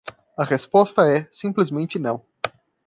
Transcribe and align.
A 0.35 0.43
resposta 0.43 1.05
é: 1.15 1.27
simplesmente 1.29 1.99
não. 1.99 2.25